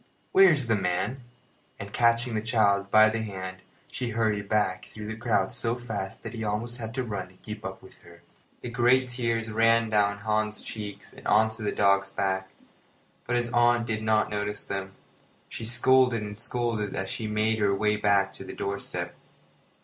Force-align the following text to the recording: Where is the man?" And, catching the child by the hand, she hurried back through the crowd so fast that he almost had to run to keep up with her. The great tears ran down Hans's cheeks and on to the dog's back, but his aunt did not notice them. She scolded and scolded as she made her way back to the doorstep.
Where 0.31 0.49
is 0.51 0.65
the 0.65 0.75
man?" 0.75 1.21
And, 1.79 1.93
catching 1.93 2.33
the 2.33 2.41
child 2.41 2.89
by 2.89 3.07
the 3.09 3.21
hand, 3.21 3.57
she 3.87 4.09
hurried 4.09 4.49
back 4.49 4.85
through 4.85 5.05
the 5.05 5.15
crowd 5.15 5.51
so 5.51 5.75
fast 5.75 6.23
that 6.23 6.33
he 6.33 6.43
almost 6.43 6.79
had 6.79 6.95
to 6.95 7.03
run 7.03 7.27
to 7.27 7.35
keep 7.35 7.63
up 7.63 7.83
with 7.83 7.99
her. 7.99 8.23
The 8.61 8.71
great 8.71 9.09
tears 9.09 9.51
ran 9.51 9.91
down 9.91 10.17
Hans's 10.17 10.63
cheeks 10.63 11.13
and 11.13 11.27
on 11.27 11.49
to 11.49 11.61
the 11.61 11.71
dog's 11.71 12.09
back, 12.09 12.49
but 13.27 13.35
his 13.35 13.53
aunt 13.53 13.85
did 13.85 14.01
not 14.01 14.31
notice 14.31 14.65
them. 14.65 14.93
She 15.49 15.65
scolded 15.65 16.23
and 16.23 16.39
scolded 16.39 16.95
as 16.95 17.07
she 17.07 17.27
made 17.27 17.59
her 17.59 17.75
way 17.75 17.95
back 17.95 18.33
to 18.33 18.43
the 18.43 18.53
doorstep. 18.55 19.13